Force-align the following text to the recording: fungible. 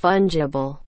fungible. 0.00 0.80